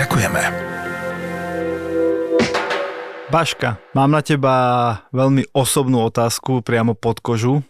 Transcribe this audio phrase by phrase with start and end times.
[0.00, 0.42] Ďakujeme.
[3.28, 4.54] Baška, mám na teba
[5.12, 7.60] veľmi osobnú otázku priamo pod kožu.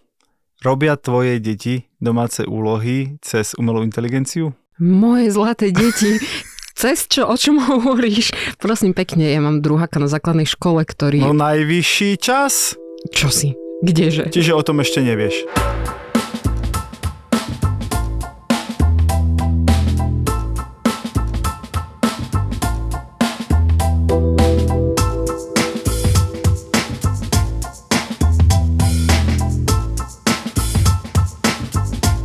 [0.63, 4.55] Robia tvoje deti domáce úlohy cez umelú inteligenciu?
[4.79, 6.23] Moje zlaté deti,
[6.81, 8.31] cez čo, o čom hovoríš?
[8.63, 11.27] Prosím pekne, ja mám druháka na základnej škole, ktorý...
[11.27, 12.79] No najvyšší čas.
[13.11, 13.59] Čo si?
[13.83, 14.31] Kdeže?
[14.31, 15.51] Čiže o tom ešte nevieš.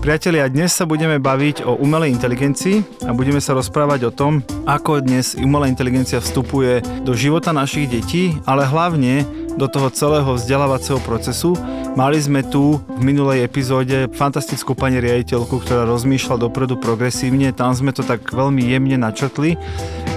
[0.06, 5.02] Priatelia, dnes sa budeme baviť o umelej inteligencii a budeme sa rozprávať o tom, ako
[5.02, 9.26] dnes umelá inteligencia vstupuje do života našich detí, ale hlavne
[9.58, 11.58] do toho celého vzdelávacieho procesu.
[11.96, 17.96] Mali sme tu v minulej epizóde fantastickú pani riaditeľku, ktorá rozmýšľa dopredu progresívne, tam sme
[17.96, 19.56] to tak veľmi jemne načrtli,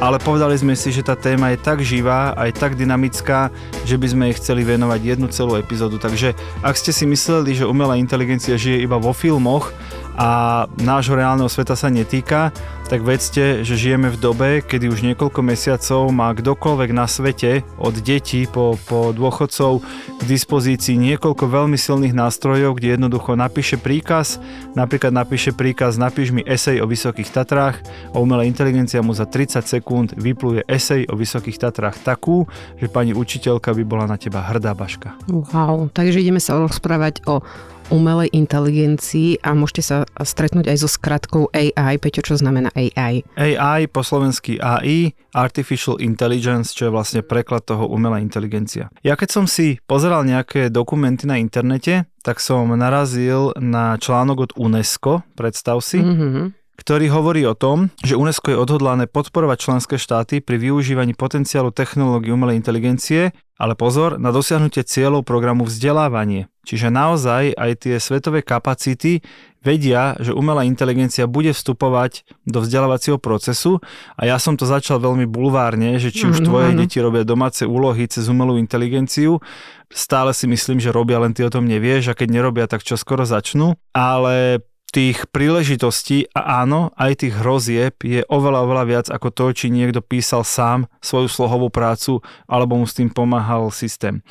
[0.02, 3.54] ale povedali sme si, že tá téma je tak živá, aj tak dynamická,
[3.86, 6.02] že by sme jej chceli venovať jednu celú epizódu.
[6.02, 6.34] Takže
[6.66, 9.70] ak ste si mysleli, že umelá inteligencia žije iba vo filmoch,
[10.18, 12.50] a nášho reálneho sveta sa netýka,
[12.90, 17.94] tak vedzte, že žijeme v dobe, kedy už niekoľko mesiacov má kdokoľvek na svete, od
[18.00, 19.84] detí po, po dôchodcov,
[20.18, 24.40] k dispozícii niekoľko veľmi silných nástrojov, kde jednoducho napíše príkaz,
[24.72, 27.78] napríklad napíše príkaz, napíš mi esej o Vysokých Tatrách
[28.10, 32.48] a umelá inteligencia mu za 30 sekúnd vypluje esej o Vysokých Tatrách takú,
[32.80, 35.12] že pani učiteľka by bola na teba hrdá baška.
[35.28, 37.44] Wow, takže ideme sa rozprávať o
[37.88, 41.96] umelej inteligencii a môžete sa stretnúť aj so skratkou AI.
[41.96, 43.24] Peťo, čo znamená AI?
[43.36, 48.92] AI po slovensky AI, Artificial Intelligence, čo je vlastne preklad toho umelá inteligencia.
[49.00, 54.52] Ja keď som si pozeral nejaké dokumenty na internete, tak som narazil na článok od
[54.60, 60.38] UNESCO, predstav si, mm-hmm ktorý hovorí o tom, že UNESCO je odhodlané podporovať členské štáty
[60.38, 66.46] pri využívaní potenciálu technológií umelej inteligencie, ale pozor, na dosiahnutie cieľov programu vzdelávanie.
[66.62, 69.18] Čiže naozaj aj tie svetové kapacity
[69.58, 73.82] vedia, že umelá inteligencia bude vstupovať do vzdelávacieho procesu
[74.14, 78.06] a ja som to začal veľmi bulvárne, že či už tvoje deti robia domáce úlohy
[78.06, 79.42] cez umelú inteligenciu,
[79.90, 82.94] stále si myslím, že robia, len ty o tom nevieš a keď nerobia, tak čo
[82.94, 89.28] skoro začnú, ale tých príležitostí a áno, aj tých hrozieb je oveľa, oveľa viac ako
[89.28, 94.24] to, či niekto písal sám svoju slohovú prácu alebo mu s tým pomáhal systém.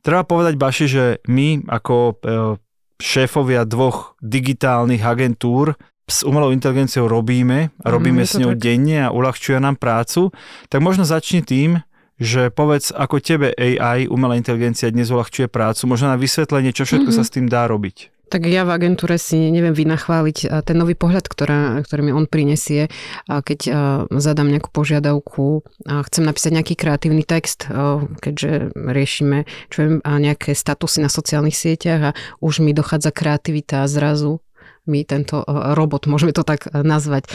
[0.00, 2.12] Treba povedať, Baši, že my ako e,
[2.98, 5.76] šéfovia dvoch digitálnych agentúr
[6.08, 8.60] s umelou inteligenciou robíme a mhm, robíme mm, s ňou tak.
[8.64, 10.32] denne a uľahčuje nám prácu,
[10.72, 11.84] tak možno začni tým,
[12.22, 17.10] že povedz, ako tebe AI, umelá inteligencia dnes uľahčuje prácu, možno na vysvetlenie, čo všetko
[17.10, 17.24] mm-hmm.
[17.24, 18.14] sa s tým dá robiť.
[18.32, 22.88] Tak ja v agentúre si neviem vynachváliť ten nový pohľad, ktorá, ktorý mi on prinesie,
[23.28, 23.60] keď
[24.08, 27.68] zadám nejakú požiadavku chcem napísať nejaký kreatívny text,
[28.24, 34.40] keďže riešime čo viem, nejaké statusy na sociálnych sieťach a už mi dochádza kreativita zrazu
[34.86, 37.30] mi tento e, robot, môžeme to tak e, nazvať,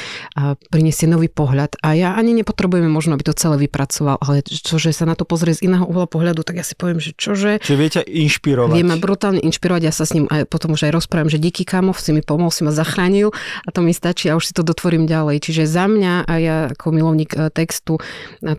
[0.69, 5.07] prinesie nový pohľad a ja ani nepotrebujeme možno, aby to celé vypracoval, ale čože sa
[5.07, 7.63] na to pozrie z iného uhla pohľadu, tak ja si poviem, že čože...
[7.63, 8.75] Čiže viete inšpirovať.
[8.75, 11.95] Vieme brutálne inšpirovať, ja sa s ním aj, potom už aj rozprávam, že díky kamo,
[11.95, 13.31] si mi pomohol, si ma zachránil
[13.65, 15.41] a to mi stačí a už si to dotvorím ďalej.
[15.41, 17.97] Čiže za mňa a ja ako milovník e, textu,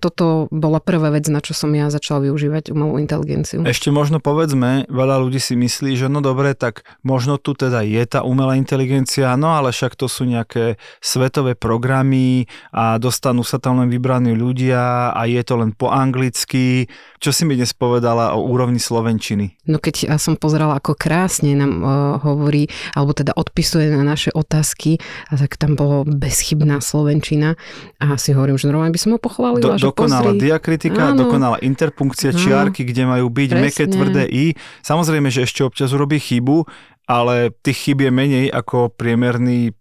[0.00, 3.62] toto bola prvá vec, na čo som ja začala využívať umelú inteligenciu.
[3.62, 8.02] Ešte možno povedzme, veľa ľudí si myslí, že no dobre, tak možno tu teda je
[8.08, 13.58] tá umelá inteligencia inteligencia, no ale však to sú nejaké svetové programy a dostanú sa
[13.58, 16.86] tam len vybraní ľudia a je to len po anglicky.
[17.18, 19.66] Čo si mi dnes povedala o úrovni slovenčiny?
[19.66, 21.90] No keď ja som pozerala, ako krásne nám uh,
[22.22, 27.58] hovorí, alebo teda odpisuje na naše otázky, a tak tam bolo bezchybná slovenčina
[27.98, 29.74] a si hovorím, že normálne by som ho pochválila.
[29.74, 30.46] Do, dokonala pozri.
[30.46, 31.26] diakritika, Áno.
[31.26, 34.54] dokonala interpunkcia, čiarky, kde majú byť meké, tvrdé i.
[34.86, 36.62] Samozrejme, že ešte občas urobí chybu,
[37.08, 39.72] ale tých chyb je menej ako priemerný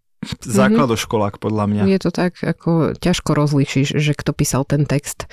[0.41, 1.83] základoškolák podľa mňa.
[1.85, 5.29] Je to tak, ako ťažko rozlíšiš, že kto písal ten text.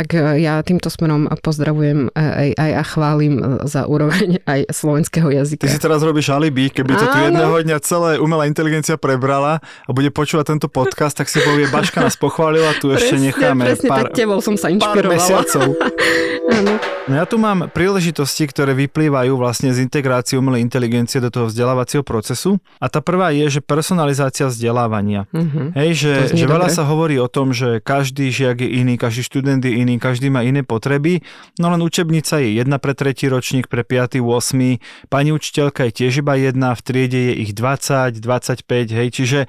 [0.00, 5.28] Tak e, ja týmto smerom pozdravujem aj, aj a chválim e, za úroveň aj slovenského
[5.28, 5.68] jazyka.
[5.68, 9.90] Ty si teraz robíš alibi, keby to tu jedného dňa celé umelá inteligencia prebrala a
[9.92, 13.88] bude počúvať tento podcast, tak si povie, Baška nás pochválila, tu ešte presne, necháme presne,
[13.92, 15.20] pár, tak tebou som sa inšpirovala.
[15.20, 15.68] Pár mesiacov.
[17.10, 22.06] No ja tu mám príležitosti, ktoré vyplývajú vlastne z integrácie umelej inteligencie do toho vzdelávacieho
[22.06, 22.62] procesu.
[22.78, 25.26] A tá prvá je, že personalizácia vzdelávania.
[25.34, 25.74] Uh-huh.
[25.74, 29.58] Hej, že, že veľa sa hovorí o tom, že každý žiak je iný, každý študent
[29.58, 31.24] je iný, každý má iné potreby,
[31.58, 34.20] no len učebnica je jedna pre tretí ročník, pre 5.
[34.20, 35.08] 8.
[35.08, 39.40] Pani učiteľka je tiež iba jedna, v triede je ich 20, 25, hej, čiže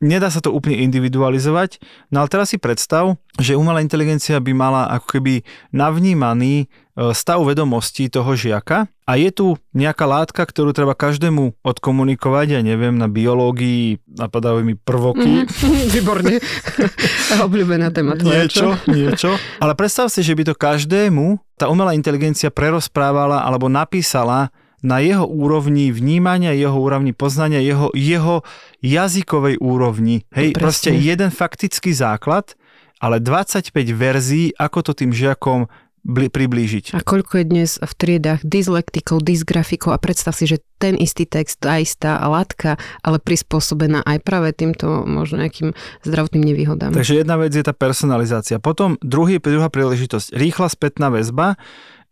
[0.00, 1.80] nedá sa to úplne individualizovať,
[2.12, 5.34] no ale teraz si predstav, že umelá inteligencia by mala ako keby
[5.72, 12.58] navnímaný e, stav vedomostí toho žiaka a je tu nejaká látka, ktorú treba každému odkomunikovať,
[12.58, 15.44] ja neviem, na biológii napadajú mi prvoky.
[15.44, 16.34] Mm, výborne.
[17.46, 18.16] Obľúbená téma.
[18.18, 19.36] Niečo, niečo.
[19.60, 24.52] Ale predstav si, že by to každému tá umelá inteligencia prerozprávala alebo napísala
[24.86, 28.46] na jeho úrovni vnímania, jeho úrovni poznania, jeho, jeho
[28.86, 30.22] jazykovej úrovni.
[30.30, 30.62] Hej, Presne.
[30.62, 32.54] proste jeden faktický základ,
[33.02, 35.66] ale 25 verzií, ako to tým žiakom
[36.06, 36.94] bli, priblížiť.
[36.94, 41.58] A koľko je dnes v triedách dyslektikov, dysgrafikov a predstav si, že ten istý text,
[41.58, 45.74] tá istá látka, ale prispôsobená aj práve týmto možno nejakým
[46.06, 46.94] zdravotným nevýhodám.
[46.94, 48.62] Takže jedna vec je tá personalizácia.
[48.62, 51.58] Potom druhý, druhá príležitosť, rýchla spätná väzba,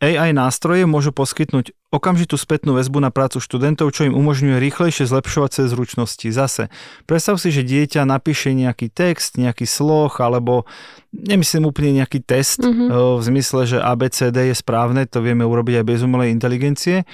[0.02, 5.50] AI nástroje môžu poskytnúť okamžitú spätnú väzbu na prácu študentov, čo im umožňuje rýchlejšie zlepšovať
[5.62, 6.26] cez zručnosti.
[6.26, 6.66] Zase,
[7.06, 10.66] predstav si, že dieťa napíše nejaký text, nejaký sloh, alebo
[11.14, 12.90] nemyslím úplne nejaký test mm-hmm.
[12.90, 17.06] v zmysle, že ABCD je správne, to vieme urobiť aj bez umelej inteligencie,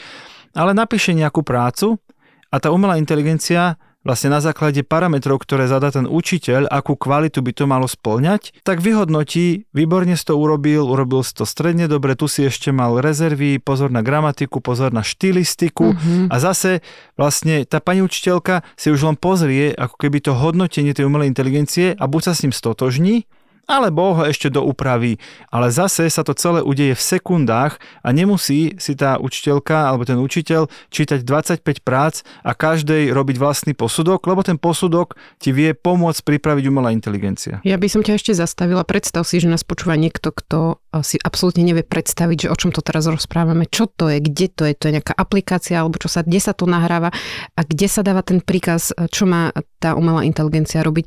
[0.56, 2.00] ale napíše nejakú prácu
[2.48, 7.52] a tá umelá inteligencia vlastne na základe parametrov, ktoré zadá ten učiteľ, akú kvalitu by
[7.52, 12.25] to malo splňať, tak vyhodnotí, výborne si to urobil, urobil si to stredne dobre, tu
[12.25, 16.32] si ešte mal rezervy, pozor na gramatiku, pozor na štilistiku mm-hmm.
[16.32, 16.81] a zase
[17.20, 21.93] vlastne tá pani učiteľka si už len pozrie ako keby to hodnotenie tej umelej inteligencie
[21.93, 23.29] a buď sa s ním stotožní,
[23.66, 25.18] alebo ho ešte doupraví.
[25.50, 30.18] Ale zase sa to celé udeje v sekundách a nemusí si tá učiteľka alebo ten
[30.18, 36.20] učiteľ čítať 25 prác a každej robiť vlastný posudok, lebo ten posudok ti vie pomôcť
[36.24, 37.62] pripraviť umelá inteligencia.
[37.62, 38.82] Ja by som ťa ešte zastavila.
[38.82, 42.82] Predstav si, že nás počúva niekto, kto si absolútne nevie predstaviť, že o čom to
[42.82, 46.26] teraz rozprávame, čo to je, kde to je, to je nejaká aplikácia alebo čo sa,
[46.26, 47.14] kde sa to nahráva
[47.54, 51.06] a kde sa dáva ten príkaz, čo má tá umelá inteligencia robiť.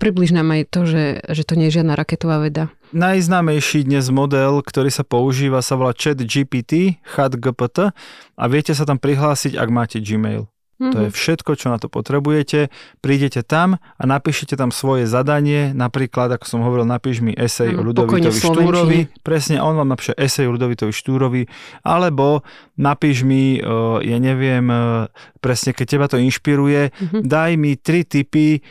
[0.00, 2.72] Približ nám aj to, že, že to nie je žiadna raketová veda.
[2.96, 7.92] Najznámejší dnes model, ktorý sa používa, sa volá Chat GPT, ChatGPT
[8.34, 10.48] a viete sa tam prihlásiť, ak máte Gmail.
[10.78, 10.92] Mm-hmm.
[10.94, 11.16] To je mhm.
[11.18, 12.70] všetko, čo na to potrebujete.
[13.02, 17.78] Prídete tam a napíšete tam svoje zadanie, napríklad, ako som hovoril, napíš mi esej mm,
[17.78, 18.98] o Ludovitovi Štúrovi.
[19.26, 21.42] Presne, on vám napíše esej o Ludovitovi Štúrovi,
[21.82, 22.46] alebo
[22.78, 23.58] napíš mi,
[24.06, 24.70] ja neviem,
[25.42, 27.22] presne, keď teba to inšpiruje, mm-hmm.
[27.26, 28.62] daj mi tri tipy,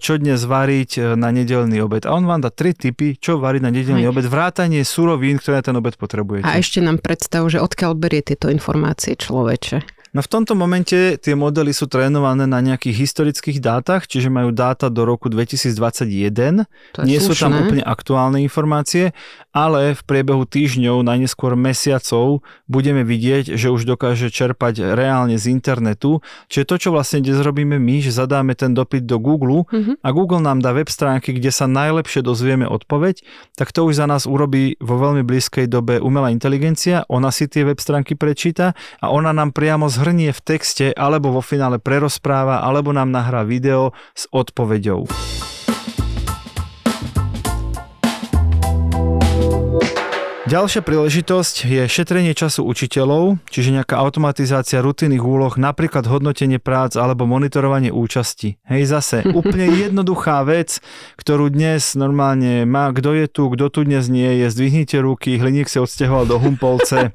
[0.00, 2.08] čo dnes variť na nedelný obed.
[2.08, 4.10] A on vám dá tri tipy, čo variť na nedelný Aj.
[4.10, 6.48] obed, vrátanie surovín, ktoré na ten obed potrebujete.
[6.48, 9.99] A ešte nám predstav, že odkiaľ berie tieto informácie človeče.
[10.10, 14.90] No v tomto momente tie modely sú trénované na nejakých historických dátach, čiže majú dáta
[14.90, 16.66] do roku 2021.
[17.06, 17.22] Nie slušné.
[17.22, 19.14] sú tam úplne aktuálne informácie,
[19.54, 26.26] ale v priebehu týždňov, najneskôr mesiacov budeme vidieť, že už dokáže čerpať reálne z internetu.
[26.50, 30.02] Čiže to, čo vlastne dnes robíme my, že zadáme ten dopyt do Google mm-hmm.
[30.02, 33.22] a Google nám dá web stránky, kde sa najlepšie dozvieme odpoveď,
[33.54, 37.06] tak to už za nás urobí vo veľmi blízkej dobe umelá inteligencia.
[37.06, 41.28] Ona si tie web stránky prečíta a ona nám priamo z zhrnie v texte alebo
[41.28, 45.04] vo finále prerozpráva alebo nám nahrá video s odpoveďou.
[50.50, 57.22] Ďalšia príležitosť je šetrenie času učiteľov, čiže nejaká automatizácia rutinných úloh, napríklad hodnotenie prác alebo
[57.22, 58.58] monitorovanie účasti.
[58.66, 60.82] Hej, zase úplne jednoduchá vec,
[61.22, 65.70] ktorú dnes normálne má, kto je tu, kto tu dnes nie je, zdvihnite ruky, hliník
[65.70, 66.98] sa odsťahoval do Humpolce.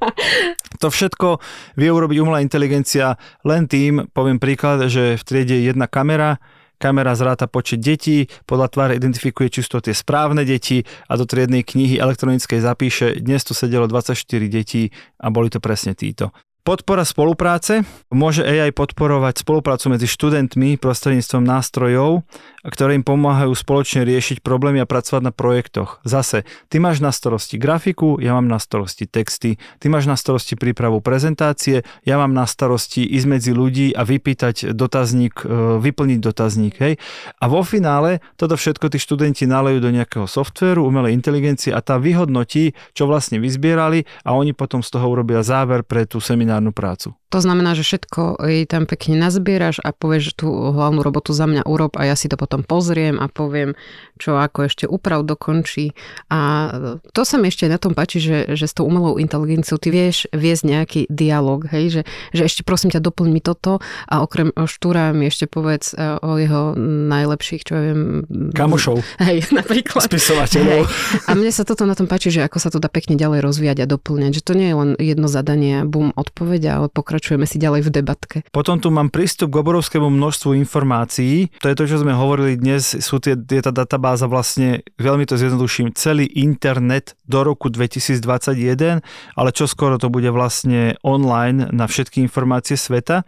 [0.84, 1.40] To všetko
[1.80, 3.16] vie urobiť umelá inteligencia
[3.48, 6.36] len tým, poviem príklad, že v triede je jedna kamera,
[6.76, 11.24] Kamera zráta počet detí, podľa tváre identifikuje, či sú to tie správne deti a do
[11.24, 14.12] triednej knihy elektronickej zapíše, dnes tu sedelo 24
[14.46, 16.36] detí a boli to presne títo.
[16.66, 17.86] Podpora spolupráce.
[18.10, 22.26] Môže AI podporovať spoluprácu medzi študentmi prostredníctvom nástrojov,
[22.66, 26.02] ktoré im pomáhajú spoločne riešiť problémy a pracovať na projektoch.
[26.02, 30.58] Zase, ty máš na starosti grafiku, ja mám na starosti texty, ty máš na starosti
[30.58, 36.74] prípravu prezentácie, ja mám na starosti ísť medzi ľudí a vypýtať dotazník, e, vyplniť dotazník.
[36.82, 36.98] Hej?
[37.38, 41.94] A vo finále toto všetko tí študenti nalejú do nejakého softvéru, umelej inteligencie a tá
[42.02, 46.72] vyhodnotí, čo vlastne vyzbierali a oni potom z toho urobia záver pre tú seminár seminárnu
[46.72, 47.14] prácu.
[47.34, 51.44] To znamená, že všetko jej tam pekne nazbieraš a povieš, že tú hlavnú robotu za
[51.50, 53.74] mňa urob a ja si to potom pozriem a poviem,
[54.16, 55.92] čo ako ešte uprav dokončí.
[56.30, 56.70] A
[57.12, 60.30] to sa mi ešte na tom páči, že, že s tou umelou inteligenciou ty vieš
[60.30, 65.10] viesť nejaký dialog, hej, že, že ešte prosím ťa doplň mi toto a okrem štúra
[65.10, 66.78] mi ešte povedz e, o jeho
[67.10, 68.22] najlepších, čo ja viem...
[68.54, 69.02] Kamošov.
[69.18, 70.06] Hej, napríklad.
[70.06, 70.86] Spisovateľov.
[70.88, 71.26] Hej.
[71.26, 73.82] A mne sa toto na tom páči, že ako sa to dá pekne ďalej rozvíjať
[73.82, 77.88] a doplňať, že to nie je len jedno zadanie, bum, odpoveď a pokračujeme si ďalej
[77.88, 78.36] v debatke.
[78.54, 81.50] Potom tu mám prístup k obrovskému množstvu informácií.
[81.58, 82.94] To je to, čo sme hovorili dnes.
[83.02, 89.02] Sú tie, je tá databáza vlastne, veľmi to zjednoduším, celý internet do roku 2021,
[89.34, 93.26] ale čo skoro to bude vlastne online na všetky informácie sveta.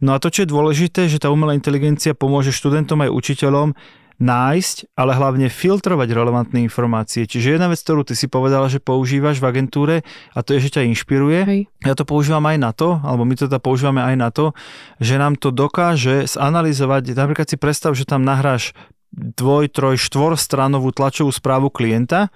[0.00, 3.76] No a to, čo je dôležité, že tá umelá inteligencia pomôže študentom aj učiteľom
[4.22, 7.26] nájsť, ale hlavne filtrovať relevantné informácie.
[7.26, 9.96] Čiže jedna vec, ktorú ty si povedala, že používaš v agentúre
[10.32, 11.40] a to je, že ťa inšpiruje.
[11.44, 11.60] Hej.
[11.82, 14.54] Ja to používam aj na to, alebo my to teda používame aj na to,
[15.02, 17.14] že nám to dokáže zanalizovať.
[17.14, 18.72] Napríklad si predstav, že tam nahráš
[19.14, 22.34] dvoj, troj, štvor stranovú tlačovú správu klienta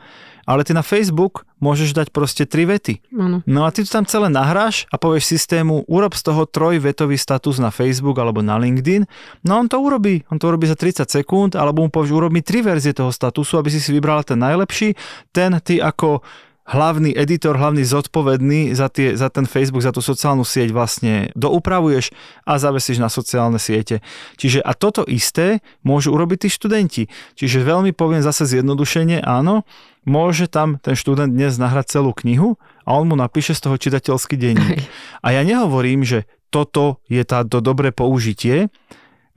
[0.49, 3.05] ale ty na Facebook môžeš dať proste tri vety.
[3.13, 3.45] Ano.
[3.45, 7.61] No a ty to tam celé nahráš a povieš systému, urob z toho trojvetový status
[7.61, 9.05] na Facebook alebo na LinkedIn.
[9.45, 10.25] No on to urobí.
[10.33, 13.61] On to urobí za 30 sekúnd, alebo mu povieš, urob mi tri verzie toho statusu,
[13.61, 14.97] aby si si vybral ten najlepší.
[15.37, 16.25] Ten ty ako
[16.69, 22.13] hlavný editor, hlavný zodpovedný za, tie, za ten Facebook, za tú sociálnu sieť vlastne doupravuješ
[22.45, 24.05] a zavesíš na sociálne siete.
[24.37, 27.03] Čiže a toto isté môžu urobiť tí študenti.
[27.41, 29.65] Čiže veľmi poviem zase zjednodušenie, áno,
[30.05, 34.37] môže tam ten študent dnes nahrať celú knihu a on mu napíše z toho čitateľský
[34.37, 34.85] denník.
[35.25, 38.73] A ja nehovorím, že toto je tá to dobré použitie,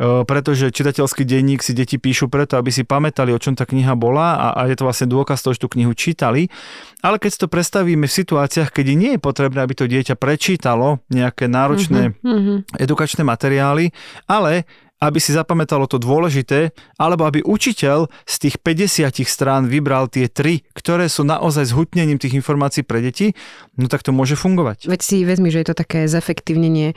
[0.01, 4.33] pretože čitateľský denník si deti píšu preto, aby si pamätali, o čom tá kniha bola
[4.33, 6.49] a, a je to vlastne dôkaz toho, že tú knihu čítali.
[7.05, 11.05] Ale keď si to predstavíme v situáciách, keď nie je potrebné, aby to dieťa prečítalo
[11.13, 12.65] nejaké náročné uh-huh.
[12.81, 13.93] edukačné materiály,
[14.25, 14.65] ale
[15.01, 20.61] aby si zapamätalo to dôležité, alebo aby učiteľ z tých 50 strán vybral tie tri,
[20.77, 23.33] ktoré sú naozaj zhutnením tých informácií pre deti,
[23.81, 24.85] no tak to môže fungovať.
[24.85, 26.95] Veď si vezmi, že je to také zefektívnenie e,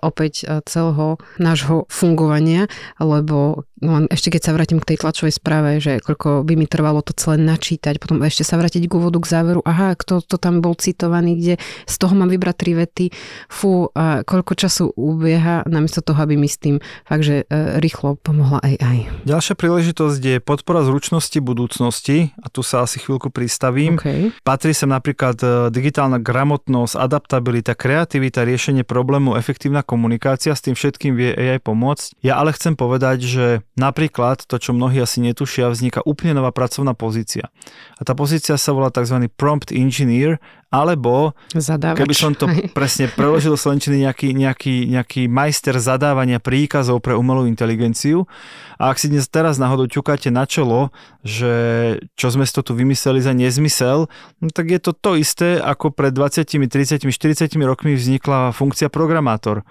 [0.00, 5.78] opäť e, celého nášho fungovania, lebo no, ešte keď sa vrátim k tej tlačovej správe,
[5.78, 9.28] že koľko by mi trvalo to celé načítať, potom ešte sa vrátiť k úvodu, k
[9.28, 13.06] záveru, aha, kto to tam bol citovaný, kde z toho mám vybrať tri vety,
[13.52, 18.16] fú, a koľko času ubieha, namiesto toho, aby mi s tým fakt, že E, rýchlo
[18.16, 19.10] pomohla AI.
[19.26, 23.98] Ďalšia príležitosť je podpora zručnosti budúcnosti a tu sa asi chvíľku pristavím.
[23.98, 24.30] Okay.
[24.46, 31.12] Patrí sem napríklad e, digitálna gramotnosť, adaptabilita, kreativita, riešenie problému, efektívna komunikácia, s tým všetkým
[31.12, 32.24] vie AI pomôcť.
[32.24, 36.92] Ja ale chcem povedať, že napríklad to, čo mnohí asi netušia, vzniká úplne nová pracovná
[36.92, 37.48] pozícia.
[37.96, 39.28] A tá pozícia sa volá tzv.
[39.32, 40.36] prompt engineer
[40.72, 42.00] alebo Zadávač.
[42.00, 48.24] keby som to presne preložil slovenčiny nejaký, nejaký, nejaký majster zadávania príkazov pre umelú inteligenciu.
[48.76, 50.92] A ak si dnes teraz náhodou ťukáte na čelo,
[51.24, 51.52] že
[52.16, 54.08] čo sme to tu vymysleli za nezmysel,
[54.40, 59.64] no tak je to to isté, ako pred 20, 30, 40 rokmi vznikla funkcia programátor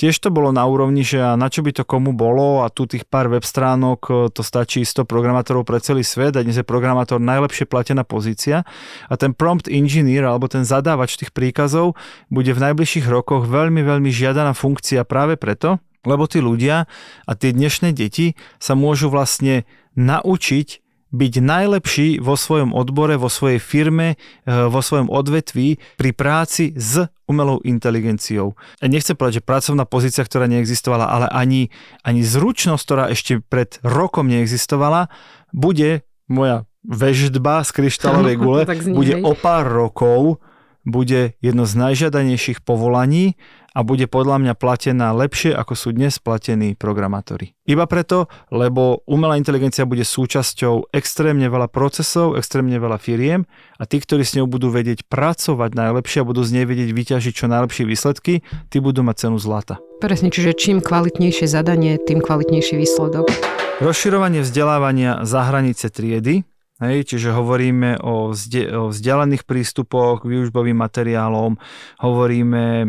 [0.00, 3.04] tiež to bolo na úrovni, že na čo by to komu bolo a tu tých
[3.04, 7.20] pár web stránok, e, to stačí 100 programátorov pre celý svet a dnes je programátor
[7.20, 8.64] najlepšie platená pozícia.
[9.12, 12.00] A ten prompt engineer alebo ten zadávač tých príkazov
[12.32, 15.76] bude v najbližších rokoch veľmi, veľmi žiadaná funkcia práve preto,
[16.08, 16.88] lebo tí ľudia
[17.28, 19.68] a tie dnešné deti sa môžu vlastne
[20.00, 26.74] naučiť byť najlepší vo svojom odbore, vo svojej firme, eh, vo svojom odvetví pri práci
[26.78, 28.58] s umelou inteligenciou.
[28.82, 31.70] Nechcem povedať, že pracovná pozícia, ktorá neexistovala, ale ani,
[32.02, 35.10] ani zručnosť, ktorá ešte pred rokom neexistovala,
[35.54, 38.62] bude moja veždba z kryštálovej gule,
[38.94, 40.42] bude o pár rokov
[40.84, 43.36] bude jedno z najžiadanejších povolaní
[43.70, 47.54] a bude podľa mňa platená lepšie, ako sú dnes platení programátori.
[47.70, 53.46] Iba preto, lebo umelá inteligencia bude súčasťou extrémne veľa procesov, extrémne veľa firiem
[53.78, 57.32] a tí, ktorí s ňou budú vedieť pracovať najlepšie a budú z nej vedieť vyťažiť
[57.34, 58.42] čo najlepšie výsledky,
[58.74, 59.78] tí budú mať cenu zlata.
[60.02, 63.30] Presne, čiže čím kvalitnejšie zadanie, tým kvalitnejší výsledok.
[63.78, 66.42] Rozširovanie vzdelávania za hranice triedy
[66.80, 71.60] Hej, čiže hovoríme o, vzde, o vzdialených prístupoch k výužbovým materiálom,
[72.00, 72.86] hovoríme e,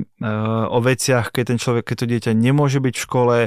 [0.71, 3.37] o veciach, keď ten človek, keď to dieťa nemôže byť v škole,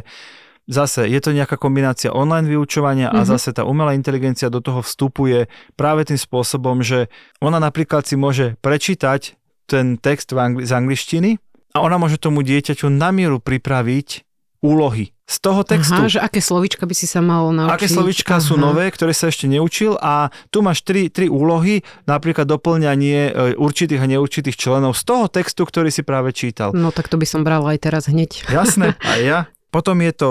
[0.69, 3.21] zase je to nejaká kombinácia online vyučovania mm-hmm.
[3.21, 3.31] a mhm.
[3.33, 5.49] zase tá umelá inteligencia do toho vstupuje
[5.81, 7.09] práve tým spôsobom, že
[7.41, 11.31] ona napríklad si môže prečítať ten text v angli- z angličtiny
[11.73, 14.29] a ona môže tomu dieťaťu na mieru pripraviť
[14.65, 15.97] úlohy z toho textu.
[15.97, 17.77] Aha, že aké slovička by si sa mal naučiť.
[17.77, 18.45] Aké slovička Aha.
[18.45, 23.57] sú nové, ktoré sa ešte neučil a tu máš tri, tri úlohy, napríklad doplňanie e,
[23.61, 26.73] určitých a neurčitých členov z toho textu, ktorý si práve čítal.
[26.73, 28.49] No tak to by som bral aj teraz hneď.
[28.49, 29.39] Jasné, aj ja.
[29.69, 30.29] Potom je to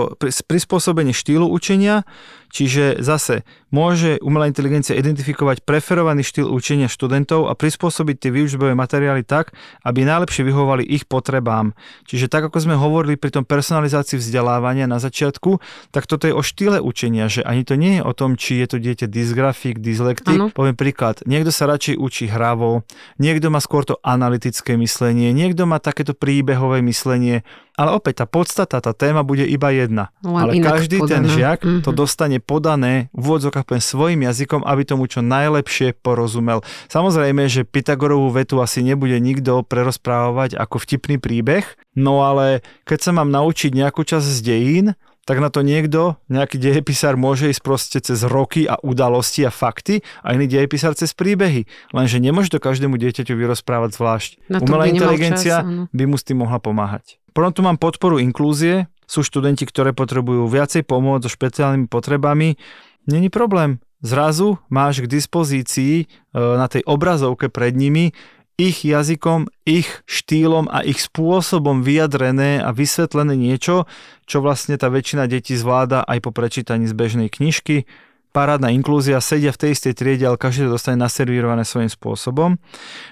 [0.48, 2.08] prispôsobenie štýlu učenia,
[2.54, 3.42] Čiže zase
[3.74, 10.06] môže umelá inteligencia identifikovať preferovaný štýl učenia študentov a prispôsobiť tie výučbové materiály tak, aby
[10.06, 11.74] najlepšie vyhovovali ich potrebám.
[12.06, 15.58] Čiže tak, ako sme hovorili pri tom personalizácii vzdelávania na začiatku,
[15.90, 18.68] tak toto je o štýle učenia, že ani to nie je o tom, či je
[18.70, 20.38] to dieťa dysgrafik, dyslektik.
[20.38, 20.54] Ano.
[20.54, 22.86] Poviem príklad, niekto sa radšej učí hravo,
[23.18, 27.42] niekto má skôr to analytické myslenie, niekto má takéto príbehové myslenie,
[27.74, 30.14] ale opäť tá podstata, tá téma bude iba jedna.
[30.22, 31.10] Len ale každý podaná.
[31.10, 31.82] ten žiak mm-hmm.
[31.82, 31.98] to mhm.
[31.98, 36.62] dostane podané v úvodzokách poviem svojim jazykom, aby tomu čo najlepšie porozumel.
[36.92, 41.64] Samozrejme, že Pythagorovú vetu asi nebude nikto prerozprávať ako vtipný príbeh,
[41.96, 44.88] no ale keď sa mám naučiť nejakú časť z dejín,
[45.24, 50.04] tak na to niekto, nejaký dejepisár môže ísť proste cez roky a udalosti a fakty
[50.20, 51.64] a iný dejepisár cez príbehy.
[51.96, 54.32] Lenže nemôže to každému dieťaťu vyrozprávať zvlášť.
[54.52, 57.24] Umelá inteligencia čas, by mu s tým mohla pomáhať.
[57.32, 62.58] Potom tu mám podporu inklúzie, sú študenti, ktoré potrebujú viacej pomôcť so špeciálnymi potrebami,
[63.06, 63.78] není problém.
[64.02, 68.12] Zrazu máš k dispozícii e, na tej obrazovke pred nimi
[68.58, 73.90] ich jazykom, ich štýlom a ich spôsobom vyjadrené a vysvetlené niečo,
[74.30, 77.90] čo vlastne tá väčšina detí zvláda aj po prečítaní z bežnej knižky.
[78.34, 82.58] Parádna inklúzia, sedia v tej istej triede, ale každý to dostane naservírované svojím spôsobom.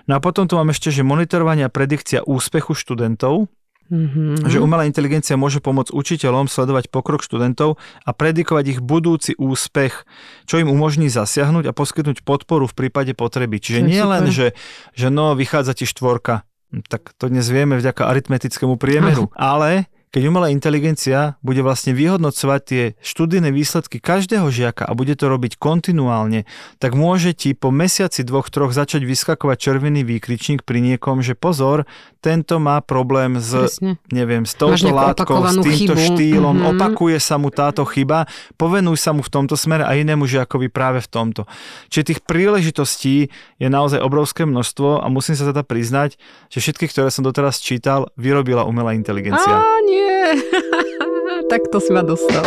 [0.09, 3.45] No a potom tu mám ešte, že monitorovanie a predikcia úspechu študentov,
[3.91, 4.47] Mm-hmm.
[4.47, 7.75] Že umelá inteligencia môže pomôcť učiteľom sledovať pokrok študentov
[8.07, 10.07] a predikovať ich budúci úspech,
[10.47, 13.59] čo im umožní zasiahnuť a poskytnúť podporu v prípade potreby.
[13.59, 14.55] Čiže nie len, že,
[14.95, 16.47] že no, vychádza ti štvorka,
[16.87, 19.59] tak to dnes vieme vďaka aritmetickému priemeru, Aha.
[19.59, 19.69] ale
[20.11, 25.55] keď umelá inteligencia bude vlastne vyhodnocovať tie študijné výsledky každého žiaka a bude to robiť
[25.55, 26.43] kontinuálne,
[26.83, 31.87] tak môže ti po mesiaci dvoch, troch začať vyskakovať červený výkričník pri niekom, že pozor,
[32.19, 33.97] tento má problém s, Presne.
[34.11, 36.05] neviem, s touto látkou, s týmto chybu.
[36.11, 36.71] štýlom, mm-hmm.
[36.75, 38.27] opakuje sa mu táto chyba,
[38.59, 41.47] povenuj sa mu v tomto smere a inému žiakovi práve v tomto.
[41.87, 46.19] Čiže tých príležitostí je naozaj obrovské množstvo a musím sa teda priznať,
[46.51, 49.55] že všetky, ktoré som doteraz čítal, vyrobila umelá inteligencia.
[49.55, 50.00] Á, nie
[51.51, 52.43] tak to si ma dostal.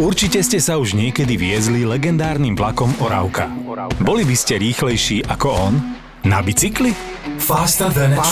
[0.00, 3.52] Určite ste sa už niekedy viezli legendárnym vlakom Oravka.
[4.00, 5.74] Boli by ste rýchlejší ako on?
[6.22, 6.94] Na bicykli?
[7.42, 8.22] Faster than a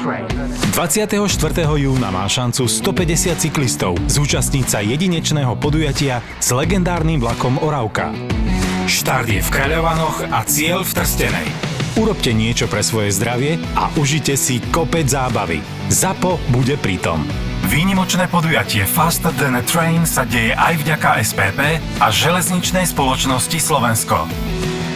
[0.00, 0.24] train.
[0.72, 1.20] 24.
[1.76, 8.12] júna má šancu 150 cyklistov zúčastniť sa jedinečného podujatia s legendárnym vlakom Oravka.
[8.88, 11.77] Štart je v Kráľovanoch a cieľ v Trstenej.
[11.98, 15.58] Urobte niečo pre svoje zdravie a užite si kopec zábavy.
[15.90, 17.26] ZAPO bude pritom.
[17.66, 24.30] Výnimočné podujatie Faster Than a Train sa deje aj vďaka SPP a železničnej spoločnosti Slovensko.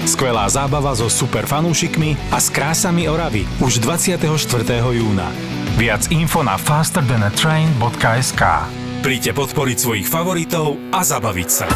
[0.06, 4.22] Skvelá zábava so super fanúšikmi a s krásami Oravy už 24.
[4.94, 5.26] júna.
[5.74, 8.42] Viac info na fasterthanatrain.sk
[9.02, 11.66] Príďte podporiť svojich favoritov a zabaviť sa.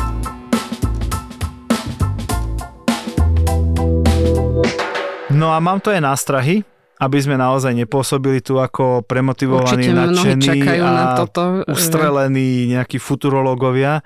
[5.36, 6.64] No a mám to aj nástrahy,
[6.96, 14.00] aby sme naozaj nepôsobili tu ako premotivovaní, nadšení a na toto, ustrelení nejakí futurológovia,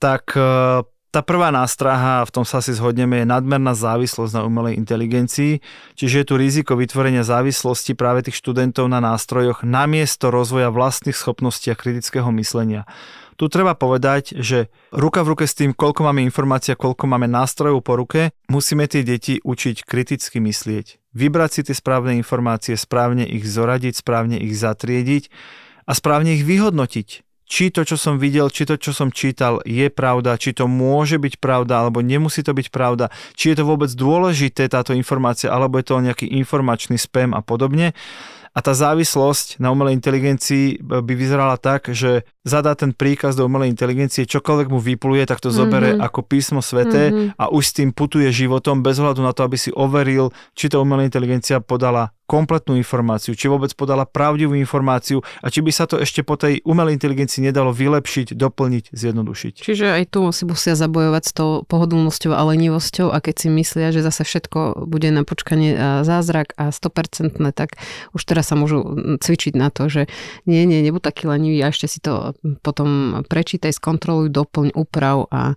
[0.00, 0.80] tak e,
[1.12, 5.60] tá prvá nástraha, v tom sa si zhodneme, je nadmerná závislosť na umelej inteligencii,
[5.92, 11.68] čiže je tu riziko vytvorenia závislosti práve tých študentov na nástrojoch namiesto rozvoja vlastných schopností
[11.68, 12.88] a kritického myslenia.
[13.36, 17.84] Tu treba povedať, že ruka v ruke s tým, koľko máme informácií koľko máme nástrojov
[17.84, 21.12] po ruke, musíme tie deti učiť kriticky myslieť.
[21.12, 25.28] Vybrať si tie správne informácie, správne ich zoradiť, správne ich zatriediť
[25.84, 29.86] a správne ich vyhodnotiť či to, čo som videl, či to, čo som čítal, je
[29.86, 33.88] pravda, či to môže byť pravda, alebo nemusí to byť pravda, či je to vôbec
[33.94, 37.94] dôležité táto informácia, alebo je to nejaký informačný spam a podobne.
[38.56, 43.68] A tá závislosť na umelej inteligencii by vyzerala tak, že zadá ten príkaz do umelej
[43.68, 45.60] inteligencie, čokoľvek mu vypluje, tak to mm-hmm.
[45.60, 47.36] zobere ako písmo sveté mm-hmm.
[47.36, 50.80] a už s tým putuje životom bez hľadu na to, aby si overil, či to
[50.80, 56.02] umelá inteligencia podala kompletnú informáciu, či vôbec podala pravdivú informáciu a či by sa to
[56.02, 59.54] ešte po tej umelej inteligencii nedalo vylepšiť, doplniť, zjednodušiť.
[59.62, 63.94] Čiže aj tu si musia zabojovať s tou pohodlnosťou a lenivosťou a keď si myslia,
[63.94, 67.78] že zase všetko bude na počkanie zázrak a 100%, tak
[68.12, 68.82] už teraz sa môžu
[69.22, 70.10] cvičiť na to, že
[70.44, 72.34] nie, nie, nebuď taký lenivý a ešte si to
[72.66, 75.54] potom prečítaj, skontroluj, doplň, uprav a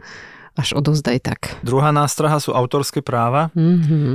[0.60, 1.40] až odovzdaj tak.
[1.64, 3.48] Druhá nástraha sú autorské práva.
[3.56, 4.12] Mm-hmm.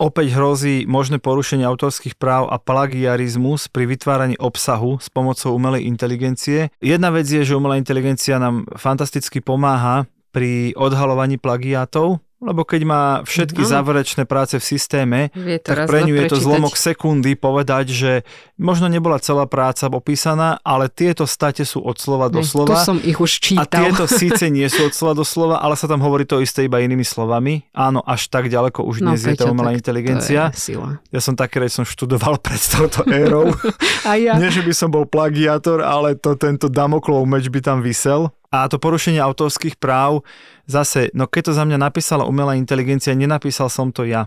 [0.00, 6.72] Opäť hrozí možné porušenie autorských práv a plagiarizmus pri vytváraní obsahu s pomocou umelej inteligencie.
[6.80, 13.04] Jedna vec je, že umelá inteligencia nám fantasticky pomáha pri odhalovaní plagiátov, lebo keď má
[13.28, 13.68] všetky no.
[13.68, 15.28] záverečné práce v systéme,
[15.60, 18.12] tak pre ňu je to zlomok sekundy povedať, že
[18.56, 22.80] možno nebola celá práca opísaná, ale tieto state sú od slova do slova.
[22.80, 23.68] Tu som ich už čítal.
[23.68, 26.64] A tieto síce nie sú od slova do slova, ale sa tam hovorí to isté
[26.64, 27.68] iba inými slovami.
[27.76, 30.48] Áno, až tak ďaleko už no, dnes je tá umelá inteligencia.
[30.56, 31.04] sila.
[31.12, 33.52] Ja som taký, že som študoval pred touto érou.
[34.08, 34.40] A ja.
[34.40, 38.32] Nie, že by som bol plagiátor, ale to, tento Damoklov meč by tam vysel.
[38.50, 40.26] A to porušenie autorských práv,
[40.66, 44.26] zase, no keď to za mňa napísala umelá inteligencia, nenapísal som to ja.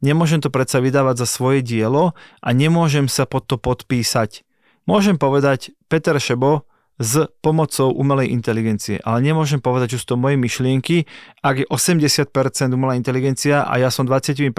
[0.00, 4.48] Nemôžem to predsa vydávať za svoje dielo a nemôžem sa pod to podpísať.
[4.88, 6.64] Môžem povedať Peter Šebo,
[7.00, 9.00] s pomocou umelej inteligencie.
[9.00, 11.08] Ale nemôžem povedať, že sú to moje myšlienky,
[11.40, 12.28] ak je 80%
[12.76, 14.52] umelá inteligencia a ja som 20%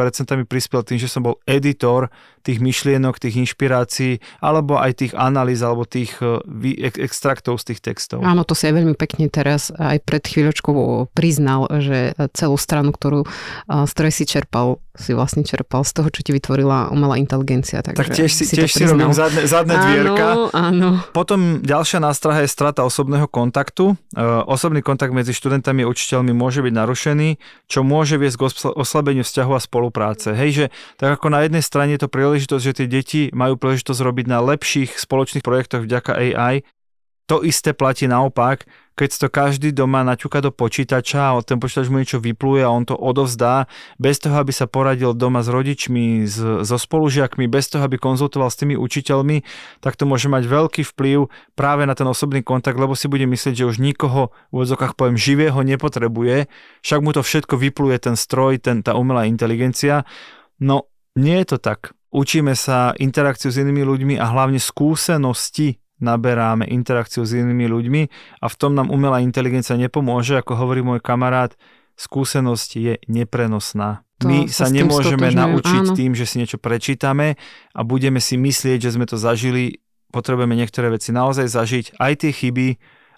[0.49, 2.09] prispel tým, že som bol editor
[2.41, 6.41] tých myšlienok, tých inšpirácií, alebo aj tých analýz, alebo tých e,
[6.97, 8.25] extraktov z tých textov.
[8.25, 13.29] Áno, to si aj veľmi pekne teraz aj pred chvíľočkou priznal, že celú stranu, ktorú,
[13.69, 17.85] z ktorej si čerpal, si vlastne čerpal z toho, čo ti vytvorila umelá inteligencia.
[17.85, 20.25] Takže tak tiež si, si, tiež si robím zadné, zadné dvierka.
[20.33, 20.89] Áno, áno.
[21.13, 23.99] Potom ďalšia nástroj Drahá je strata osobného kontaktu.
[24.15, 27.29] E, osobný kontakt medzi študentami a učiteľmi môže byť narušený,
[27.67, 30.31] čo môže viesť k oslabeniu vzťahu a spolupráce.
[30.31, 30.65] Hej, že
[30.95, 34.39] tak ako na jednej strane je to príležitosť, že tie deti majú príležitosť robiť na
[34.47, 36.63] lepších spoločných projektoch vďaka AI,
[37.27, 38.63] to isté platí naopak,
[38.95, 42.83] keď to každý doma naťuka do počítača a ten počítač mu niečo vypluje a on
[42.83, 43.65] to odovzdá,
[43.97, 48.51] bez toho, aby sa poradil doma s rodičmi, s, so spolužiakmi, bez toho, aby konzultoval
[48.51, 49.47] s tými učiteľmi,
[49.79, 53.63] tak to môže mať veľký vplyv práve na ten osobný kontakt, lebo si bude myslieť,
[53.63, 56.51] že už nikoho v odzokách poviem živého nepotrebuje,
[56.83, 60.03] však mu to všetko vypluje ten stroj, ten, tá umelá inteligencia.
[60.61, 61.95] No, nie je to tak.
[62.11, 68.01] Učíme sa interakciu s inými ľuďmi a hlavne skúsenosti naberáme interakciu s inými ľuďmi
[68.41, 71.53] a v tom nám umelá inteligencia nepomôže, ako hovorí môj kamarát,
[71.95, 74.01] skúsenosť je neprenosná.
[74.21, 75.97] To My sa, sa nemôžeme naučiť áno.
[75.97, 77.37] tým, že si niečo prečítame
[77.73, 79.81] a budeme si myslieť, že sme to zažili.
[80.13, 82.67] Potrebujeme niektoré veci naozaj zažiť, aj tie chyby,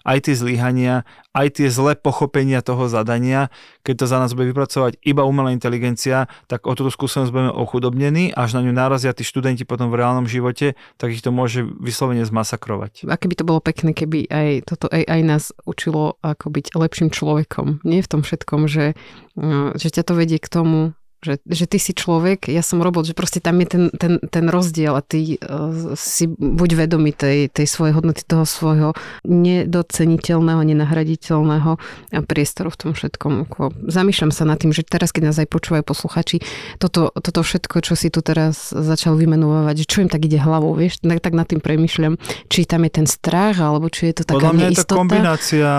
[0.04, 3.48] aj tie zlyhania, aj tie zlé pochopenia toho zadania,
[3.82, 8.30] keď to za nás bude vypracovať iba umelá inteligencia, tak o túto skúsenosť budeme ochudobnení,
[8.36, 12.22] až na ňu narazia tí študenti potom v reálnom živote, tak ich to môže vyslovene
[12.22, 13.08] zmasakrovať.
[13.08, 17.82] A keby to bolo pekné, keby aj toto AI nás učilo ako byť lepším človekom.
[17.82, 18.94] Nie v tom všetkom, že,
[19.34, 20.92] no, že ťa to vedie k tomu,
[21.24, 24.44] že, že ty si človek, ja som robot, že proste tam je ten, ten, ten
[24.52, 28.92] rozdiel a ty uh, si buď vedomý tej, tej svojej hodnoty, toho svojho
[29.24, 31.80] nedoceniteľného, nenahraditeľného
[32.28, 33.48] priestoru v tom všetkom.
[33.88, 36.44] Zamýšľam sa nad tým, že teraz, keď nás aj počúvajú posluchači,
[36.76, 40.76] toto, toto všetko, čo si tu teraz začal vymenovať, že čo im tak ide hlavou,
[40.76, 42.20] vieš, tak, tak nad tým premyšľam,
[42.52, 44.84] či tam je ten strach, alebo či je to taká Podľa mňa neistota.
[44.84, 45.70] je to kombinácia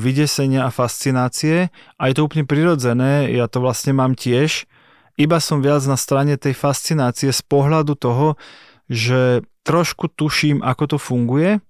[0.00, 4.66] vydesenia a fascinácie a je to úplne prirodzené, ja to vlastne mám tiež,
[5.20, 8.40] iba som viac na strane tej fascinácie z pohľadu toho,
[8.88, 11.60] že trošku tuším, ako to funguje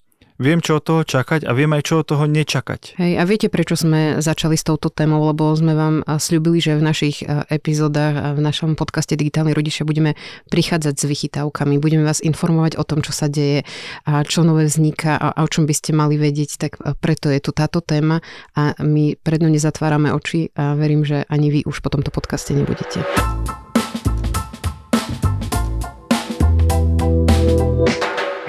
[0.41, 2.97] viem, čo od toho čakať a viem aj, čo od toho nečakať.
[2.97, 6.83] Hej, a viete, prečo sme začali s touto témou, lebo sme vám slúbili, že v
[6.83, 7.21] našich
[7.53, 10.17] epizódach a v našom podcaste Digitálni rodičia budeme
[10.49, 13.69] prichádzať s vychytávkami, budeme vás informovať o tom, čo sa deje
[14.09, 17.45] a čo nové vzniká a, a o čom by ste mali vedieť, tak preto je
[17.45, 18.25] tu táto téma
[18.57, 22.57] a my pred ňou nezatvárame oči a verím, že ani vy už po tomto podcaste
[22.57, 23.05] nebudete.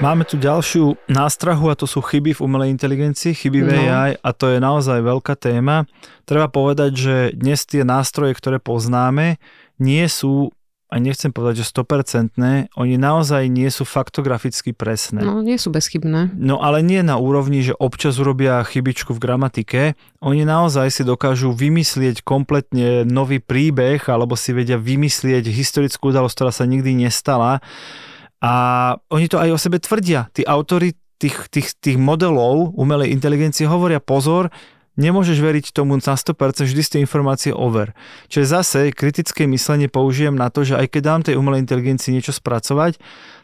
[0.02, 3.78] Máme tu ďalšiu nástrahu a to sú chyby v umelej inteligencii, chyby v no.
[3.86, 5.86] AI a to je naozaj veľká téma.
[6.26, 9.38] Treba povedať, že dnes tie nástroje, ktoré poznáme,
[9.78, 10.50] nie sú
[10.90, 12.34] a nechcem povedať, že 100%,
[12.74, 15.22] oni naozaj nie sú faktograficky presné.
[15.22, 16.34] No, nie sú bezchybné.
[16.34, 19.82] No, ale nie na úrovni, že občas urobia chybičku v gramatike.
[20.18, 26.50] Oni naozaj si dokážu vymyslieť kompletne nový príbeh, alebo si vedia vymyslieť historickú udalosť, ktorá
[26.50, 27.62] sa nikdy nestala
[28.42, 28.52] a
[29.14, 30.26] oni to aj o sebe tvrdia.
[30.34, 34.50] Tí autory tých, tých, tých modelov umelej inteligencie hovoria pozor,
[34.98, 36.34] nemôžeš veriť tomu na 100%,
[36.66, 37.94] vždy z tej informácie over.
[38.28, 42.34] Čiže zase kritické myslenie použijem na to, že aj keď dám tej umelej inteligencii niečo
[42.34, 42.98] spracovať,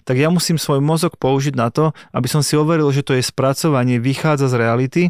[0.04, 3.24] tak ja musím svoj mozog použiť na to, aby som si overil, že to je
[3.24, 5.02] spracovanie, vychádza z reality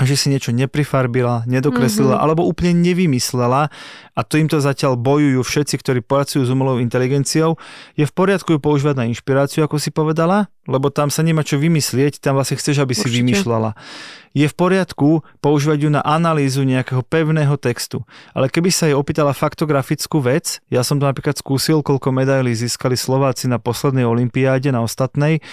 [0.00, 2.24] že si niečo neprifarbila, nedokreslila mm-hmm.
[2.24, 3.68] alebo úplne nevymyslela
[4.16, 7.60] a to im to zatiaľ bojujú všetci, ktorí pracujú s umelou inteligenciou.
[7.92, 11.60] Je v poriadku ju používať na inšpiráciu, ako si povedala, lebo tam sa nemá čo
[11.60, 13.04] vymyslieť, tam vlastne chceš, aby Určite.
[13.04, 13.76] si vymýšľala.
[14.32, 18.00] Je v poriadku používať ju na analýzu nejakého pevného textu.
[18.32, 22.96] Ale keby sa jej opýtala faktografickú vec, ja som to napríklad skúsil, koľko medailí získali
[22.96, 25.44] Slováci na poslednej olympiáde, na ostatnej,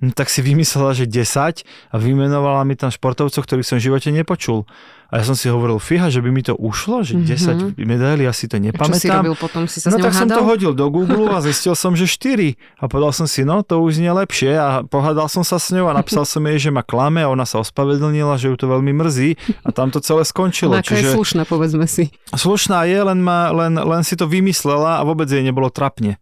[0.00, 4.12] no tak si vymyslela, že 10 a vymenovala mi tam športovcov, ktorých som v živote
[4.12, 4.68] nepočul.
[5.06, 7.86] A ja som si hovoril, fíha, že by mi to ušlo, že 10 mm-hmm.
[7.86, 8.90] medailí, asi to nepamätám.
[8.90, 9.62] Čo si robil potom?
[9.70, 10.18] Si sa no tak hádal?
[10.18, 12.58] som to hodil do Google a zistil som, že 4.
[12.82, 15.86] A povedal som si, no to už nie lepšie a pohádal som sa s ňou
[15.86, 18.90] a napísal som jej, že ma klame a ona sa ospravedlnila, že ju to veľmi
[18.98, 20.74] mrzí a tam to celé skončilo.
[20.82, 20.98] Čiže...
[20.98, 22.10] je slušná, povedzme si.
[22.34, 26.18] Slušná je, len, ma, len, len si to vymyslela a vôbec jej nebolo trapne.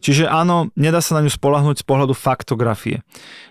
[0.00, 3.04] Čiže áno, nedá sa na ňu spolahnuť z pohľadu faktografie.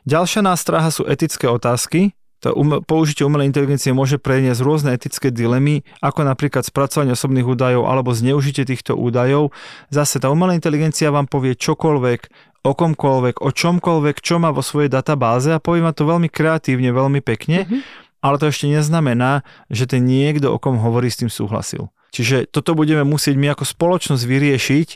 [0.06, 2.14] Ďalšia nástraha sú etické otázky.
[2.40, 7.84] To um, použitie umelej inteligencie môže preniesť rôzne etické dilemy, ako napríklad spracovanie osobných údajov
[7.84, 9.52] alebo zneužitie týchto údajov.
[9.92, 12.32] Zase tá umelá inteligencia vám povie čokoľvek,
[12.64, 16.92] o komkoľvek, o čomkoľvek, čo má vo svojej databáze a povie ma to veľmi kreatívne,
[16.92, 17.82] veľmi pekne, mm-hmm.
[18.24, 21.92] ale to ešte neznamená, že ten niekto, o kom hovorí, s tým súhlasil.
[22.10, 24.88] Čiže toto budeme musieť my ako spoločnosť vyriešiť,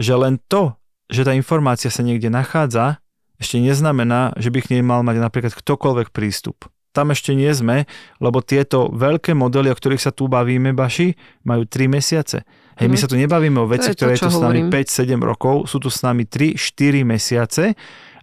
[0.00, 0.74] že len to,
[1.08, 3.02] že tá informácia sa niekde nachádza,
[3.38, 6.70] ešte neznamená, že by k nej mal mať napríklad ktokoľvek prístup.
[6.94, 7.90] Tam ešte nie sme,
[8.22, 12.46] lebo tieto veľké modely, o ktorých sa tu bavíme, Baši, majú 3 mesiace.
[12.78, 13.02] Hej, my mhm.
[13.02, 16.02] sa tu nebavíme o veci, ktoré je tu s nami 5-7 rokov, sú tu s
[16.06, 17.74] nami 3-4 mesiace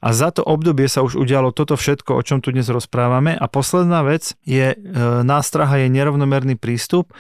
[0.02, 3.38] a za to obdobie sa už udialo toto všetko, o čom tu dnes rozprávame.
[3.38, 4.78] A posledná vec je, e,
[5.22, 7.14] nástraha je nerovnomerný prístup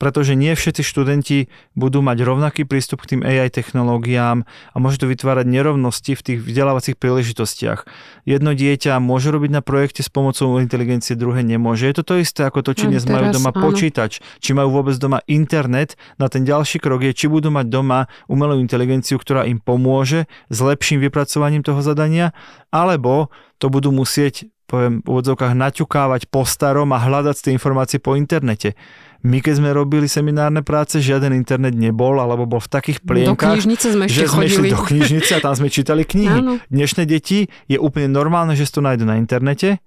[0.00, 5.04] pretože nie všetci študenti budú mať rovnaký prístup k tým AI technológiám a môže to
[5.04, 7.84] vytvárať nerovnosti v tých vzdelávacích príležitostiach.
[8.24, 11.84] Jedno dieťa môže robiť na projekte s pomocou inteligencie, druhé nemôže.
[11.84, 13.60] Je to to isté ako to, či dnes majú doma áno.
[13.60, 16.00] počítač, či majú vôbec doma internet.
[16.16, 20.58] Na ten ďalší krok je, či budú mať doma umelú inteligenciu, ktorá im pomôže s
[20.64, 22.32] lepším vypracovaním toho zadania,
[22.72, 23.28] alebo
[23.60, 28.78] to budú musieť poviem v úvodzovkách naťukávať po starom a hľadať tie informácie po internete.
[29.20, 33.76] My keď sme robili seminárne práce, žiaden internet nebol, alebo bol v takých plienkach, do
[33.76, 34.48] sme že sme chodili.
[34.48, 36.38] išli do knižnice a tam sme čítali knihy.
[36.40, 36.56] Áno.
[36.72, 39.84] Dnešné deti je úplne normálne, že si to nájdu na internete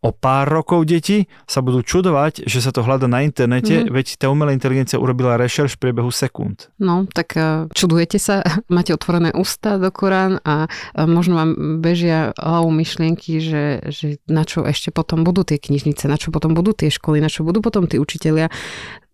[0.00, 3.92] o pár rokov deti sa budú čudovať, že sa to hľada na internete, mm-hmm.
[3.92, 6.72] veď tá umelá inteligencia urobila rešerš v priebehu sekúnd.
[6.80, 8.40] No, tak uh, čudujete sa,
[8.72, 14.48] máte otvorené ústa do Korán a uh, možno vám bežia hlavou myšlienky, že, že na
[14.48, 17.60] čo ešte potom budú tie knižnice, na čo potom budú tie školy, na čo budú
[17.60, 18.48] potom tí učitelia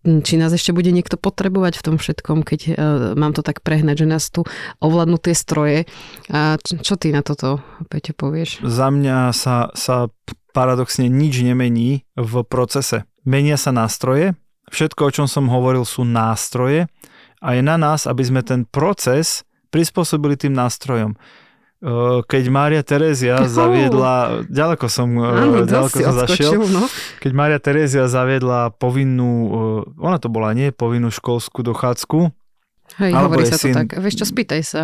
[0.07, 2.73] či nás ešte bude niekto potrebovať v tom všetkom, keď uh,
[3.19, 4.47] mám to tak prehnať, že nás tu
[4.79, 5.83] ovládnu tie stroje.
[6.31, 7.59] A čo, čo ty na toto,
[7.91, 8.63] Peťo, povieš?
[8.63, 10.07] Za mňa sa, sa
[10.57, 13.05] paradoxne nič nemení v procese.
[13.21, 14.33] Menia sa nástroje,
[14.73, 16.89] všetko, o čom som hovoril, sú nástroje
[17.37, 21.13] a je na nás, aby sme ten proces prispôsobili tým nástrojom.
[22.25, 26.89] Keď Mária Terézia zaviedla, ďaleko som, Áno, ďaleko som zašiel, no.
[27.21, 29.29] keď Mária Terézia zaviedla povinnú,
[30.01, 32.33] ona to bola nie, povinnú školskú dochádzku,
[32.97, 33.75] Hej, Alebo hovorí sa to syn...
[33.77, 33.93] tak.
[33.93, 34.81] Vieš čo, spýtaj sa.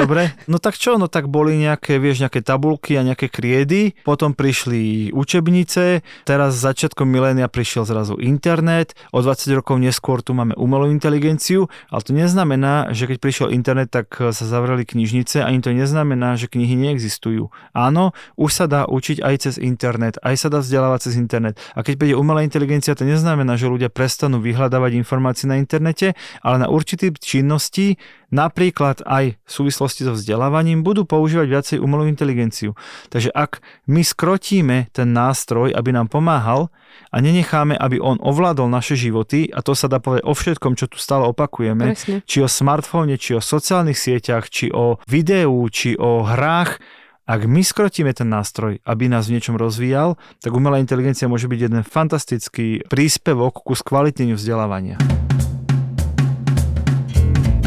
[0.00, 4.32] Dobre, no tak čo, no tak boli nejaké, vieš, nejaké tabulky a nejaké kriedy, potom
[4.32, 10.88] prišli učebnice, teraz začiatkom milénia prišiel zrazu internet, o 20 rokov neskôr tu máme umelú
[10.88, 16.40] inteligenciu, ale to neznamená, že keď prišiel internet, tak sa zavreli knižnice, ani to neznamená,
[16.40, 17.52] že knihy neexistujú.
[17.76, 21.60] Áno, už sa dá učiť aj cez internet, aj sa dá vzdelávať cez internet.
[21.76, 26.64] A keď príde umelá inteligencia, to neznamená, že ľudia prestanú vyhľadávať informácie na internete, ale
[26.64, 27.98] na určitý činností,
[28.32, 32.78] napríklad aj v súvislosti so vzdelávaním, budú používať viacej umelú inteligenciu.
[33.08, 36.68] Takže ak my skrotíme ten nástroj, aby nám pomáhal
[37.12, 40.86] a nenecháme, aby on ovládol naše životy, a to sa dá povedať o všetkom, čo
[40.90, 42.24] tu stále opakujeme, Presne.
[42.24, 46.80] či o smartfóne, či o sociálnych sieťach, či o videu, či o hrách,
[47.28, 51.60] ak my skrotíme ten nástroj, aby nás v niečom rozvíjal, tak umelá inteligencia môže byť
[51.60, 54.96] jeden fantastický príspevok ku skvalitneniu vzdelávania.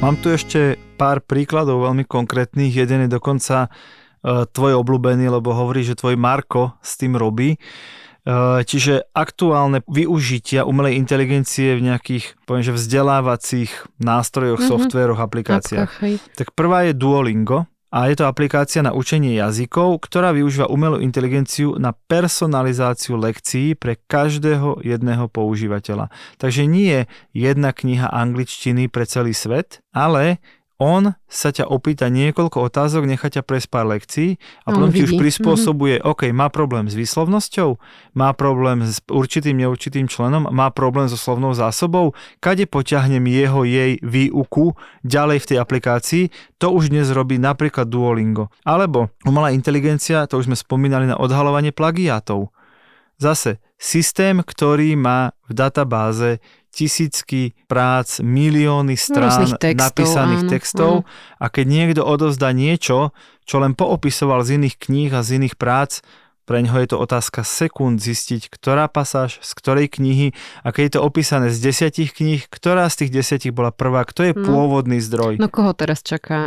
[0.00, 2.72] Mám tu ešte pár príkladov veľmi konkrétnych.
[2.72, 3.72] Jeden je dokonca
[4.26, 7.54] E, tvoj obľúbený, lebo hovorí, že tvoj Marko s tým robí.
[7.54, 7.58] E,
[8.66, 13.70] čiže aktuálne využitia umelej inteligencie v nejakých, poviem, že vzdelávacích
[14.02, 14.72] nástrojoch, mm-hmm.
[14.74, 15.90] softvéroch, aplikáciách.
[16.34, 21.78] Tak prvá je Duolingo a je to aplikácia na učenie jazykov, ktorá využíva umelú inteligenciu
[21.78, 26.10] na personalizáciu lekcií pre každého jedného používateľa.
[26.36, 27.00] Takže nie je
[27.46, 30.42] jedna kniha angličtiny pre celý svet, ale
[30.76, 34.36] on sa ťa opýta niekoľko otázok, nechá ťa prejsť pár lekcií
[34.68, 36.12] a potom ti už prispôsobuje, mm-hmm.
[36.12, 37.80] OK, má problém s výslovnosťou,
[38.12, 42.12] má problém s určitým, neurčitým členom, má problém so slovnou zásobou,
[42.44, 46.24] kade poťahnem jeho, jej výuku ďalej v tej aplikácii,
[46.60, 48.52] to už dnes robí napríklad Duolingo.
[48.60, 52.52] Alebo umelá inteligencia, to už sme spomínali na odhalovanie plagiátov.
[53.16, 56.44] Zase systém, ktorý má v databáze
[56.76, 61.40] tisícky prác, milióny strán textov, napísaných áno, textov áno.
[61.40, 63.16] a keď niekto odovzdá niečo,
[63.48, 66.04] čo len poopisoval z iných kníh a z iných prác,
[66.46, 70.30] pre ňoho je to otázka sekúnd zistiť, ktorá pasáž, z ktorej knihy
[70.62, 74.30] a keď je to opísané z desiatich kníh, ktorá z tých desiatich bola prvá, kto
[74.30, 74.46] je no.
[74.46, 75.42] pôvodný zdroj.
[75.42, 76.38] No koho teraz čaká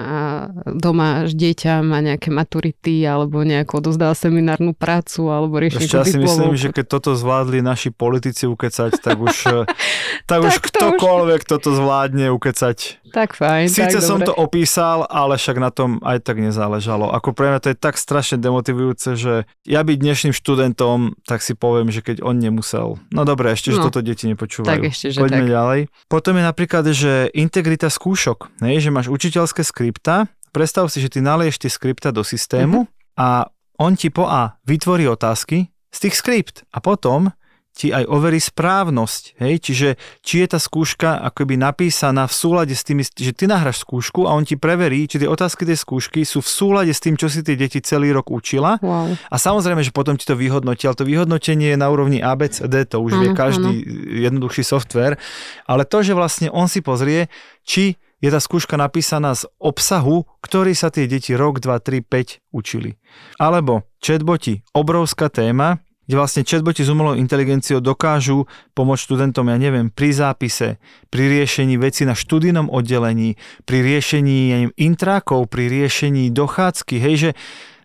[0.64, 6.18] doma dieťa, má nejaké maturity alebo nejako odozdáva seminárnu prácu alebo rieši Ešte ja si
[6.18, 9.68] myslím, že keď toto zvládli naši politici ukecať, tak už, tak,
[10.32, 11.50] tak už ktokoľvek už...
[11.52, 13.04] toto zvládne ukecať.
[13.12, 13.68] Tak fajn.
[13.68, 14.32] Sice tak som dobre.
[14.32, 17.10] to opísal, ale však na tom aj tak nezáležalo.
[17.12, 21.58] Ako pre mňa to je tak strašne demotivujúce, že ja byť dnešným študentom, tak si
[21.58, 23.02] poviem, že keď on nemusel.
[23.10, 24.70] No dobre, ešte, že no, toto deti nepočúvajú.
[24.70, 25.54] Tak ešte, že Poďme tak.
[25.58, 25.80] ďalej.
[26.06, 28.62] Potom je napríklad, že integrita skúšok.
[28.62, 30.30] Hej, že máš učiteľské skripta.
[30.54, 33.18] Predstav si, že ty nalieš tie skripta do systému mm-hmm.
[33.18, 33.50] a
[33.82, 37.34] on ti po A vytvorí otázky z tých skript a potom
[37.80, 39.40] ti aj overí správnosť.
[39.40, 39.54] Hej?
[39.64, 39.88] Čiže
[40.20, 44.36] či je tá skúška akoby napísaná v súlade s tým, že ty nahráš skúšku a
[44.36, 47.40] on ti preverí, či tie otázky tej skúšky sú v súlade s tým, čo si
[47.40, 48.84] tie deti celý rok učila.
[48.84, 49.16] Wow.
[49.16, 53.00] A samozrejme, že potom ti to vyhodnotí, ale to vyhodnotenie je na úrovni ABCD, to
[53.00, 54.28] už ano, vie každý ano.
[54.28, 55.16] jednoduchší software.
[55.64, 57.32] Ale to, že vlastne on si pozrie,
[57.64, 62.52] či je tá skúška napísaná z obsahu, ktorý sa tie deti rok, 2, 3, 5
[62.52, 63.00] učili.
[63.40, 69.94] Alebo chatboti, obrovská téma, kde vlastne chatboti s umelou inteligenciou dokážu pomôcť študentom, ja neviem,
[69.94, 70.82] pri zápise,
[71.14, 73.38] pri riešení veci na študijnom oddelení,
[73.70, 77.30] pri riešení ja neviem, intrákov, pri riešení dochádzky, hej, že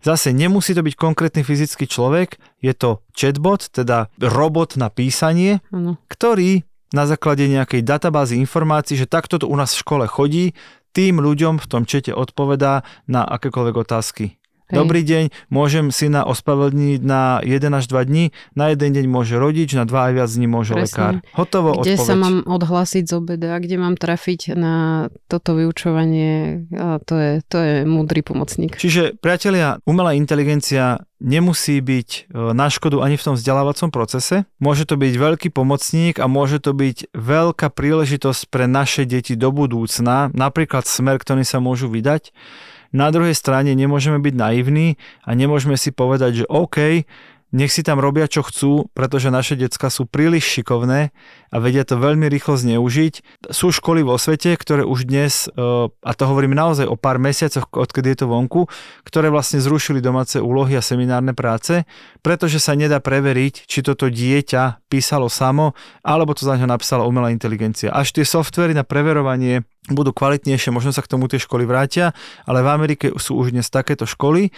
[0.01, 6.01] zase nemusí to byť konkrétny fyzický človek, je to chatbot, teda robot na písanie, ano.
[6.09, 6.65] ktorý
[6.97, 10.57] na základe nejakej databázy informácií, že takto to u nás v škole chodí,
[10.97, 14.41] tým ľuďom v tom čete odpovedá na akékoľvek otázky.
[14.73, 14.81] Hej.
[14.81, 18.25] Dobrý deň, môžem syna ospravedlniť na 1 až 2 dní,
[18.57, 20.89] na jeden deň môže rodič, na 2 aj viac dní môže Presne.
[20.89, 21.15] lekár.
[21.37, 22.09] Hotovo, Kde odpoveď.
[22.09, 27.59] sa mám odhlásiť z obeda, kde mám trafiť na toto vyučovanie, a to je, to
[27.61, 28.81] je múdry pomocník.
[28.81, 32.21] Čiže, priatelia, umelá inteligencia nemusí byť e,
[32.53, 34.45] na škodu ani v tom vzdelávacom procese.
[34.61, 39.49] Môže to byť veľký pomocník a môže to byť veľká príležitosť pre naše deti do
[39.53, 42.33] budúcna, napríklad smer, ktorý sa môžu vydať.
[42.95, 44.95] Na druhej strane nemôžeme byť naivní
[45.27, 47.03] a nemôžeme si povedať, že OK,
[47.55, 51.15] nech si tam robia čo chcú, pretože naše decka sú príliš šikovné
[51.55, 53.47] a vedia to veľmi rýchlo zneužiť.
[53.55, 55.55] Sú školy vo svete, ktoré už dnes, e,
[55.87, 58.67] a to hovorím naozaj o pár mesiacoch, odkedy je to vonku,
[59.07, 61.87] ktoré vlastne zrušili domáce úlohy a seminárne práce,
[62.27, 67.31] pretože sa nedá preveriť, či toto dieťa písalo samo, alebo to za ňo napísala umelá
[67.31, 67.95] inteligencia.
[67.95, 69.63] Až tie softvery na preverovanie
[69.95, 72.19] budú kvalitnejšie, možno sa k tomu tie školy vrátia,
[72.51, 74.51] ale v Amerike sú už dnes takéto školy,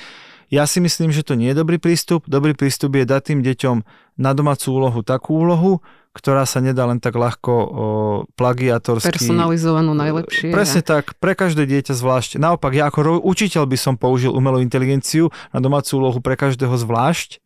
[0.47, 2.23] ja si myslím, že to nie je dobrý prístup.
[2.31, 3.77] Dobrý prístup je dať tým deťom
[4.23, 5.83] na domácu úlohu takú úlohu,
[6.15, 7.67] ktorá sa nedá len tak ľahko o,
[8.41, 9.13] plagiatorsky...
[9.13, 10.49] Personalizovanú najlepšie.
[10.49, 10.87] Presne a...
[10.87, 12.41] tak, pre každé dieťa zvlášť.
[12.41, 17.45] Naopak, ja ako učiteľ by som použil umelú inteligenciu na domácu úlohu pre každého zvlášť,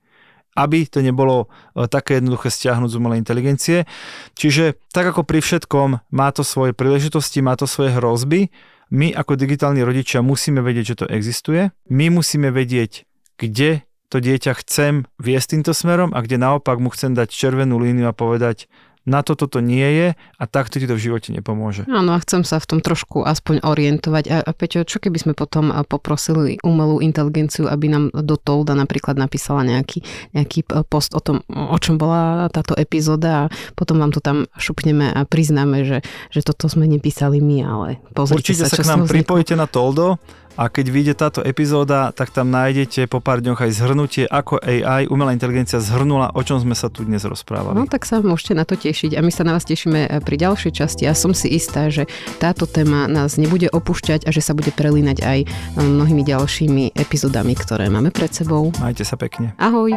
[0.54, 1.50] aby to nebolo
[1.90, 3.90] také jednoduché stiahnuť z umelej inteligencie.
[4.38, 8.54] Čiže tak ako pri všetkom má to svoje príležitosti, má to svoje hrozby,
[8.90, 11.70] my ako digitálni rodičia musíme vedieť, že to existuje.
[11.86, 13.06] My musíme vedieť,
[13.38, 18.10] kde to dieťa chcem viesť týmto smerom a kde naopak mu chcem dať červenú líniu
[18.10, 18.66] a povedať,
[19.08, 21.88] na toto to nie je a takto ti to v živote nepomôže.
[21.88, 24.24] Áno, a chcem sa v tom trošku aspoň orientovať.
[24.28, 29.16] A, a Peťo, čo keby sme potom poprosili umelú inteligenciu, aby nám do Tolda napríklad
[29.16, 30.04] napísala nejaký,
[30.36, 35.08] nejaký post o tom, o čom bola táto epizóda a potom vám to tam šupneme
[35.08, 39.00] a priznáme, že, že toto sme nepísali my, ale pozrite Určite sa, sa k nám
[39.08, 39.14] vzniklo.
[39.16, 40.20] pripojite na Toldo
[40.60, 45.08] a keď vyjde táto epizóda, tak tam nájdete po pár dňoch aj zhrnutie, ako AI,
[45.08, 47.80] umelá inteligencia zhrnula, o čom sme sa tu dnes rozprávali.
[47.80, 50.72] No tak sa môžete na to tešiť a my sa na vás tešíme pri ďalšej
[50.76, 51.08] časti.
[51.08, 52.04] Ja som si istá, že
[52.36, 55.38] táto téma nás nebude opúšťať a že sa bude prelínať aj
[55.80, 58.68] mnohými ďalšími epizódami, ktoré máme pred sebou.
[58.84, 59.56] Majte sa pekne.
[59.56, 59.96] Ahoj.